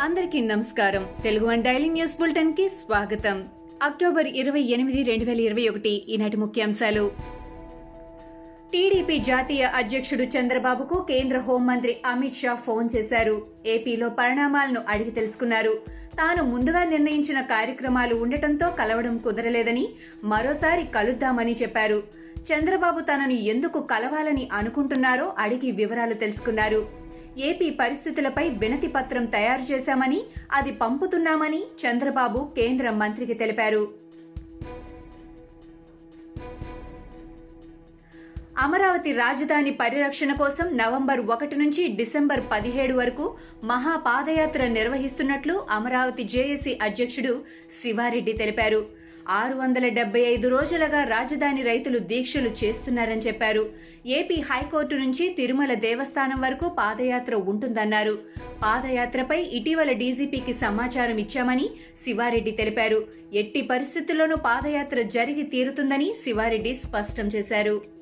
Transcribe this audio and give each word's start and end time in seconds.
అందరికీ 0.00 0.40
నమస్కారం. 0.40 1.06
Telugu 1.22 1.46
one 1.46 1.62
daily 1.62 1.88
news 1.88 2.18
బులెటిన్కి 2.18 2.68
స్వాగతం. 2.68 3.44
అక్టోబర్ 3.82 4.26
ఇరవై 4.26 4.60
ఎనిమిది 4.60 5.02
రెండు 5.02 5.24
వేల 5.24 5.40
ఇరవై 5.40 5.68
ఒకటి 5.68 5.88
ఈనాటి 5.88 6.36
ముఖ్యాంశాలు. 6.36 7.10
టీడీపీ 8.72 9.18
జాతీయ 9.18 9.62
అధ్యక్షుడు 9.62 10.22
చంద్రబాబుకు 10.22 11.02
కేంద్ర 11.02 11.38
హోంమంత్రి 11.38 11.96
అమిత్ 12.06 12.34
షా 12.34 12.54
ఫోన్ 12.54 12.88
చేశారు. 12.96 13.46
ఏపీలో 13.66 14.08
పరిణామాలను 14.08 14.80
అడిగి 14.88 15.10
తెలుసుకున్నారు. 15.10 15.82
తాను 16.14 16.42
ముందుగా 16.42 16.84
నిర్ణయించిన 16.84 17.40
కార్యక్రమాలు 17.40 18.14
ఉండటంతో 18.14 18.70
కలవడం 18.70 19.18
కుదరలేదని 19.18 19.88
మరోసారి 20.24 20.86
కలుద్దామని 20.86 21.52
చెప్పారు. 21.52 22.02
చంద్రబాబు 22.38 23.00
తనను 23.00 23.32
ఎందుకు 23.32 23.80
కలవాలని 23.80 24.48
అనుకుంటున్నారో 24.52 25.32
అడిగి 25.38 25.70
వివరాలు 25.70 26.14
తెలుసుకున్నారు. 26.14 27.07
ఏపీ 27.38 27.70
పరిస్థితులపై 27.70 28.48
వినతి 28.48 28.86
పత్రం 28.86 29.24
తయారు 29.24 29.72
చేశామని 29.72 30.22
అది 30.52 30.72
పంపుతున్నామని 30.72 31.62
చంద్రబాబు 31.62 32.52
కేంద్ర 32.56 32.90
మంత్రికి 32.90 33.34
తెలిపారు. 33.34 34.08
అమరావతి 38.58 39.12
రాజధాని 39.12 39.70
పరిరక్షణ 39.70 40.32
కోసం 40.32 40.76
నవంబర్ 40.76 41.20
ఒకటి 41.20 41.56
నుంచి 41.56 41.88
డిసెంబర్ 41.88 42.40
పదిహేడు 42.52 42.94
వరకు 42.94 43.36
మహా 43.64 43.96
పాదయాత్ర 43.96 44.66
నిర్వహిస్తున్నట్లు 44.66 45.66
అమరావతి 45.70 46.24
జేఏసీ 46.24 46.78
అధ్యక్షుడు 46.82 47.42
శివారెడ్డి 47.82 48.32
తెలిపారు. 48.32 48.86
ఆరు 49.30 49.54
వందల 49.54 49.88
డెబ్బై 49.88 50.20
ఐదు 50.20 50.48
రోజులుగా 50.48 51.04
రాజధాని 51.04 51.62
రైతులు 51.62 51.98
దీక్షలు 51.98 52.50
చేస్తున్నారని 52.60 53.20
చెప్పారు. 53.20 53.64
ఏపీ 54.06 54.34
హైకోర్టు 54.34 54.94
నుంచి 54.94 55.28
తిరుమల 55.28 55.74
దేవస్థానం 55.74 56.40
వరకు 56.40 56.68
పాదయాత్ర 56.68 57.34
ఉంటుందన్నారు. 57.34 58.18
పాదయాత్రపై 58.62 59.42
ఇటీవల 59.42 59.92
డీజీపీకి 59.92 60.52
సమాచారం 60.52 61.18
ఇచ్చామని 61.18 61.70
శివారెడ్డి 62.04 62.50
తెలిపారు. 62.50 63.06
ఎట్టి 63.32 63.62
పరిస్థితుల్లోనూ 63.62 64.36
పాదయాత్ర 64.36 65.02
జరిగి 65.02 65.42
తీరుతుందని 65.42 66.14
శివారెడ్డి 66.24 66.74
స్పష్టం 66.74 67.28
చేశారు. 67.28 67.98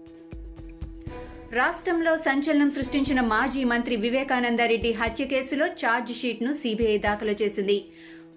రాష్ట్రంలో 1.53 2.17
సంచలనం 2.17 2.71
సృష్టించిన 2.71 3.21
మాజీ 3.21 3.65
మంత్రి 3.65 3.97
వివేకానందరెడ్డి 3.97 4.93
హత్య 4.93 5.25
కేసులో 5.25 5.67
ఛార్జ్ 5.67 6.13
షీట్ను 6.13 6.53
సీబీఐ 6.53 6.99
దాఖలు 6.99 7.35
చేసింది. 7.43 7.85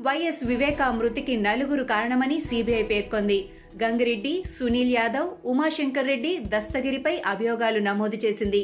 వైఎస్ 0.02 0.44
వివేకా 0.50 0.86
మృతికి 0.92 1.34
నలుగురు 1.38 1.84
కారణమని 1.84 2.36
సీబీఐ 2.40 2.84
పేర్కొంది. 2.92 3.38
గంగిరెడ్డి 3.82 4.32
సునీల్ 4.58 4.94
యాదవ్ 4.98 5.30
ఉమాశంకర్ 5.46 6.08
రెడ్డి 6.08 6.32
దస్తగిరిపై 6.54 7.14
అభియోగాలు 7.32 7.80
నమోదు 7.80 8.18
చేసింది. 8.26 8.62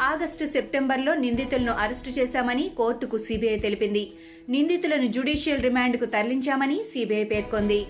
ఆగస్టు 0.00 0.44
సెప్టెంబర్లో 0.44 1.14
నిందితులను 1.14 1.72
అరెస్టు 1.72 2.10
చేశామని 2.10 2.64
కోర్టుకు 2.76 3.18
సీబీఐ 3.18 3.58
తెలిపింది. 3.58 4.04
నిందితులను 4.48 5.06
జ్యుడిషియల్ 5.06 5.62
రిమాండ్కు 5.62 6.04
తరలించామని 6.04 6.78
సీబీఐ 6.92 7.24
పేర్కొంది. 7.24 7.80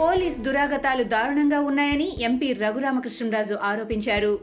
పోలీస్ 0.00 0.38
దురాగతాలు 0.38 1.02
దారుణంగా 1.14 1.60
ఉన్నాయని 1.60 2.08
ఎంపీ 2.20 2.52
రఘురామకృష్ణరాజు 2.52 3.58
ఆరోపించారు. 3.70 4.34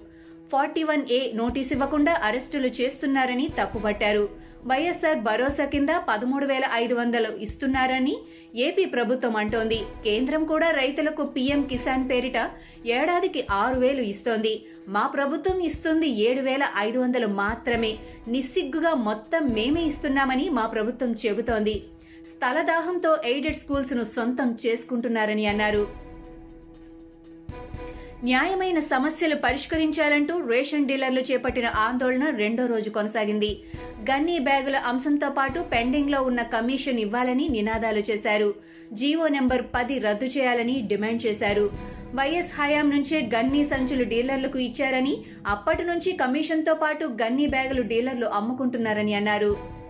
ఫార్టీ 0.52 0.84
వన్ 0.84 1.04
ఏ 1.12 1.22
నోటీస్ 1.42 1.74
ఇవ్వకుండా 1.74 2.16
అరెస్టులు 2.24 2.72
చేస్తున్నారని 2.80 3.50
తప్పుపట్టారు. 3.60 4.26
వైఎస్ఆర్ 4.70 5.20
భరోసా 5.20 5.66
కింద 5.66 5.92
పదమూడు 6.10 6.46
వేల 6.46 6.66
ఐదు 6.74 6.94
వందలు 6.94 7.30
ఇస్తున్నారని 7.46 8.14
ఏపీ 8.56 8.86
ప్రభుత్వం 8.86 9.36
అంటోంది. 9.36 9.80
కేంద్రం 10.06 10.44
కూడా 10.46 10.72
రైతులకు 10.72 11.24
పీఎం 11.36 11.62
కిసాన్ 11.72 12.06
పేరిట 12.10 12.38
ఏడాదికి 12.98 13.42
ఆరు 13.52 13.80
వేలు 13.80 14.02
ఇస్తోంది. 14.02 14.54
మా 14.88 15.04
ప్రభుత్వం 15.08 15.58
ఇస్తుంది 15.70 16.08
ఏడు 16.28 16.42
వేల 16.42 16.64
ఐదు 16.78 17.00
వందలు 17.00 17.28
మాత్రమే. 17.42 17.92
నిస్సిగ్గుగా 18.28 18.94
మొత్తం 19.10 19.44
మేమే 19.58 19.84
ఇస్తున్నామని 19.92 20.50
మా 20.50 20.66
ప్రభుత్వం 20.66 21.12
చెబుతోంది. 21.26 21.76
స్థలదాహంతో 22.32 23.14
ఎయిడెడ్ 23.26 23.62
స్కూల్స్ను 23.64 24.04
సొంతం 24.16 24.58
చేసుకుంటున్నారని 24.66 25.46
అన్నారు. 25.46 25.84
న్యాయమైన 28.24 28.80
సమస్యలు 28.80 29.36
పరిష్కరించాలంటూ 29.36 30.40
రేషన్ 30.48 30.88
డీలర్లు 30.88 31.22
చేపట్టిన 31.22 31.66
ఆందోళన 31.66 32.30
రెండో 32.30 32.66
రోజు 32.66 32.90
కొనసాగింది. 32.90 33.64
గన్నీ 34.12 34.40
బ్యాగుల 34.40 34.76
అంశంతో 34.76 35.30
పాటు 35.30 35.60
పెండింగ్లో 35.60 36.22
ఉన్న 36.22 36.42
కమిషన్ 36.42 37.00
ఇవ్వాలని 37.00 37.50
నినాదాలు 37.50 38.00
చేశారు. 38.00 38.54
జీవో 38.94 39.28
నెంబర్ 39.28 39.62
పది 39.76 40.00
రద్దు 40.00 40.26
చేయాలని 40.26 40.82
డిమాండ్ 40.82 41.26
చేశారు. 41.26 41.72
వైఎస్ 42.16 42.62
హయాం 42.62 42.90
నుంచే 42.90 43.30
గన్నీ 43.36 43.64
సంచులు 43.64 44.04
డీలర్లకు 44.04 44.60
ఇచ్చారని 44.60 45.18
అప్పటి 45.48 45.84
నుంచి 45.84 46.12
కమిషన్తో 46.12 46.74
పాటు 46.74 47.06
గన్నీ 47.06 47.48
బ్యాగులు 47.48 47.82
డీలర్లు 47.82 48.26
అమ్ముకుంటున్నారని 48.26 49.14
అన్నారు. 49.14 49.83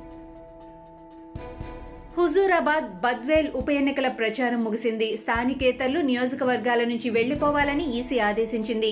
హుజూరాబాద్ 2.34 2.86
బద్వేల్ 3.02 3.48
ఉప 3.56 3.70
ఎన్నికల 3.70 4.08
ప్రచారం 4.08 4.64
ముగిసింది. 4.64 5.18
స్థానికేతరులు 5.18 6.00
నియోజకవర్గాల 6.00 6.82
నుంచి 6.84 7.10
వెళ్ళిపోవాలని 7.10 7.86
ఈసీ 7.98 8.20
ఆదేశించింది. 8.20 8.90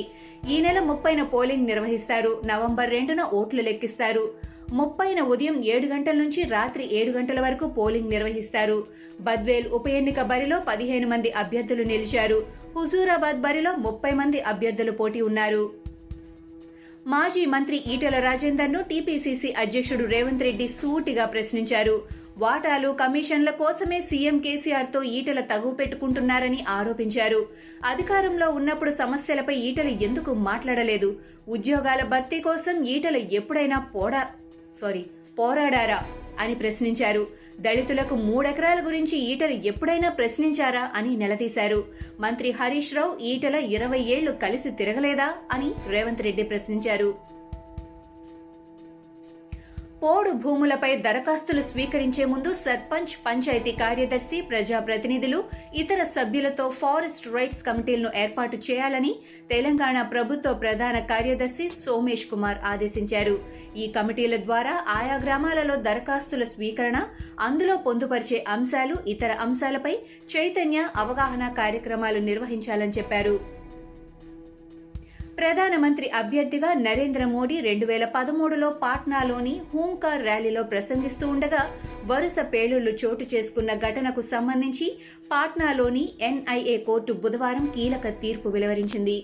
ఈ 0.49 0.59
నెల 0.61 0.79
ముప్పైన 0.79 1.23
పోలింగ్ 1.23 1.65
నిర్వహిస్తారు. 1.65 2.41
నవంబర్ 2.45 2.89
రెండున 2.89 3.23
ఓట్లు 3.33 3.61
లెక్కిస్తారు. 3.61 4.31
ముప్పైన 4.73 5.21
ఉదయం 5.21 5.65
ఏడు 5.65 5.87
గంటల 5.87 6.15
నుంచి 6.15 6.43
రాత్రి 6.43 6.95
ఏడు 6.99 7.11
గంటల 7.11 7.39
వరకు 7.41 7.67
పోలింగ్ 7.67 8.09
నిర్వహిస్తారు. 8.09 8.77
బద్వేల్ 9.21 9.67
ఉప 9.79 9.89
ఎన్నిక 9.89 10.21
బరిలో 10.21 10.59
పదిహేను 10.59 11.07
మంది 11.07 11.31
అభ్యర్థులు 11.31 11.83
నిలిచారు. 11.83 12.45
హుజూరాబాద్ 12.77 13.41
బరిలో 13.41 13.75
ముప్పై 13.75 14.11
మంది 14.11 14.41
అభ్యర్థులు 14.41 14.91
పోటీ 14.91 15.21
ఉన్నారు. 15.21 15.71
మాజీ 17.07 17.45
మంత్రి 17.45 17.83
ఈటెల 17.93 18.17
రాజేందర్ను 18.19 18.81
టీపీసీసీ 18.81 19.53
అధ్యక్షుడు 19.57 20.03
రేవంత్ 20.15 20.43
రెడ్డి 20.43 20.67
సూటిగా 20.67 21.25
ప్రశ్నించారు. 21.25 22.20
వాటాలు 22.37 22.89
కమిషన్ల 22.89 23.49
కోసమే 23.49 24.01
సీఎం 24.01 24.39
కేసీఆర్తో 24.39 25.03
ఈటల 25.03 25.39
తగువ 25.39 25.71
పెట్టుకుంటున్నారని 25.71 26.63
ఆరోపించారు. 26.69 27.49
అధికారంలో 27.85 28.49
ఉన్నప్పుడు 28.49 28.91
సమస్యలపై 28.91 29.55
ఈటల 29.55 29.87
ఎందుకు 29.87 30.33
మాట్లాడలేదు? 30.33 31.19
ఉద్యోగాల 31.49 32.03
భర్తీ 32.03 32.39
కోసం 32.39 32.83
ఈటల 32.83 33.15
ఎప్పుడైనా 33.15 33.79
పోడా 33.79 34.27
సారీ 34.81 35.05
పోరాడారా 35.39 36.03
అని 36.39 36.55
ప్రశ్నించారు. 36.55 37.27
దళితులకు 37.59 38.15
మూడెకరాల 38.15 38.85
గురించి 38.85 39.17
ఈటలు 39.17 39.51
ఎప్పుడైనా 39.51 40.09
ప్రశ్నించారా 40.09 40.91
అని 40.95 41.17
నిలదీశారు. 41.17 41.83
మంత్రి 42.19 42.51
హరీష్ 42.51 42.93
రావు 42.93 43.17
ఈటల 43.23 43.55
ఇరవై 43.55 43.99
ఏళ్ళు 43.99 44.31
కలిసి 44.31 44.71
తిరగలేదా 44.71 45.33
అని 45.51 45.71
రేవంత్ 45.89 46.21
రెడ్డి 46.21 46.43
ప్రశ్నించారు. 46.43 47.40
పోడు 50.03 50.29
భూములపై 50.43 50.89
దరఖాస్తులు 51.05 51.61
స్వీకరించే 51.61 52.23
ముందు 52.25 52.51
సర్పంచ్ 52.53 53.13
పంచాయతీ 53.25 53.71
కార్యదర్శి 53.71 54.37
ప్రజాప్రతినిధులు 54.41 55.39
ఇతర 55.75 56.01
సభ్యులతో 56.15 56.65
ఫారెస్ట్ 56.69 57.27
రైట్స్ 57.35 57.61
కమిటీలను 57.63 58.09
ఏర్పాటు 58.15 58.57
చేయాలని 58.67 59.13
తెలంగాణ 59.51 60.01
ప్రభుత్వ 60.15 60.53
ప్రధాన 60.53 60.99
కార్యదర్శి 61.13 61.67
సోమేష్ 61.85 62.25
కుమార్ 62.31 62.59
ఆదేశించారు. 62.65 63.35
ఈ 63.77 63.87
కమిటీల 63.87 64.37
ద్వారా 64.47 64.75
ఆయా 64.87 65.15
గ్రామాలలో 65.25 65.77
దరఖాస్తుల 65.87 66.43
స్వీకరణ 66.43 66.99
అందులో 67.39 67.77
పొందుపరిచే 67.77 68.43
అంశాలు 68.47 68.97
ఇతర 69.07 69.31
అంశాలపై 69.47 69.95
చైతన్య 70.35 70.89
అవగాహన 70.97 71.53
కార్యక్రమాలు 71.57 72.21
నిర్వహించాలని 72.29 72.91
చెప్పారు. 72.91 73.60
ప్రధానమంత్రి 75.41 76.07
అభ్యర్థిగా 76.09 76.73
నరేంద్ర 76.73 77.25
మోడీ 77.25 77.55
రెండు 77.59 77.85
వేల 77.85 78.05
పదమూడులో 78.05 78.69
పాట్నాలోని 78.83 79.53
హూంకార్ 79.71 80.23
ర్యాలీలో 80.23 80.63
ప్రసంగిస్తూ 80.63 81.25
ఉండగా 81.27 81.61
వరుస 82.05 82.35
పేలుళ్ళు 82.53 82.91
చోటు 83.01 83.25
చేసుకున్న 83.33 83.73
ఘటనకు 83.73 84.21
సంబంధించి 84.21 84.87
పాట్నాలోని 85.31 86.03
ఎన్ఐఏ 86.21 86.77
కోర్టు 86.77 87.13
బుధవారం 87.13 87.65
కీలక 87.75 88.07
తీర్పు 88.21 88.49
వెలువరించింది. 88.49 89.17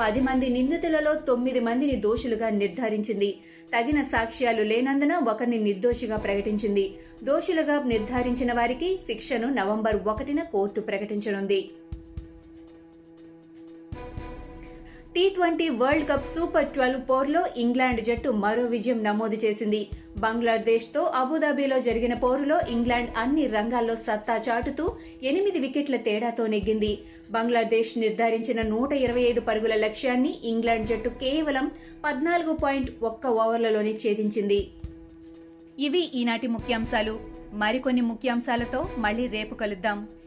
పది 0.00 0.20
మంది 0.20 0.46
నిందితులలో 0.48 1.14
తొమ్మిది 1.14 1.60
మందిని 1.60 1.96
దోషులుగా 1.96 2.50
నిర్ధారించింది. 2.62 3.30
తగిన 3.74 4.02
సాక్ష్యాలు 4.02 4.62
లేనందున 4.62 5.12
ఒకరిని 5.30 5.58
నిర్దోషిగా 5.58 6.16
ప్రకటించింది. 6.16 6.84
దోషులుగా 7.24 7.76
నిర్ధారించిన 7.92 8.52
వారికి 8.52 8.88
శిక్షను 9.06 9.48
నవంబర్ 9.54 9.96
ఒకటిన 10.06 10.40
court 10.52 10.80
ప్రకటించనుంది. 10.80 11.60
T 15.14 15.22
twenty 15.34 15.66
world 15.80 16.06
cup 16.08 16.24
super 16.26 16.70
twelve 16.74 17.02
పోర్లో 17.10 17.40
England 17.56 18.00
జట్టు 18.06 18.30
మరో 18.44 18.62
విజయం 18.72 18.98
నమోదు 19.04 19.36
చేసింది. 19.44 19.80
బంగ్లాదేశ్తో 20.24 21.02
అబుదాబిలో 21.20 21.76
జరిగిన 21.80 22.14
పోరులో 22.14 22.56
ఇంగ్లాండ్ 22.74 23.10
అన్ని 23.22 23.44
రంగాల్లో 23.46 23.94
సత్తా 24.06 24.36
చాటుతూ 24.48 24.84
ఎనిమిది 25.22 25.58
వికెట్ల 25.64 25.96
తేడాతో 26.08 26.46
నెగ్గింది. 26.54 26.92
బంగ్లాదేశ్ 27.36 27.92
నిర్ధారించిన 27.98 28.62
నూట 28.72 28.92
ఇరవై 29.04 29.24
ఐదు 29.30 29.40
పరుగుల 29.40 29.76
లక్ష్యాన్ని 29.84 30.34
ఇంగ్లాండ్ 30.52 30.90
జట్టు 30.92 31.12
కేవలం 31.22 31.68
పద్నాలుగు 32.04 32.54
పాయింట్ 32.64 32.90
ఒక్క 33.10 33.26
ఓవర్లలోనే 33.44 33.94
ఛేదించింది. 34.02 34.60
ఇవి 35.78 36.04
ఈనాటి 36.22 36.46
ముఖ్యాంశాలు. 36.56 37.16
మరికొన్ని 37.62 38.04
ముఖ్యాంశాలతో 38.10 38.82
మళ్ళీ 38.98 39.26
రేపు 39.38 39.54
కలుద్దాం. 39.54 39.98